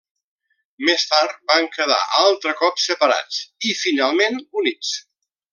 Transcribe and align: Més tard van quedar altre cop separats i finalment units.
Més 0.87 1.03
tard 1.11 1.35
van 1.51 1.69
quedar 1.75 1.99
altre 2.23 2.55
cop 2.63 2.83
separats 2.87 3.45
i 3.73 3.79
finalment 3.85 4.43
units. 4.65 4.99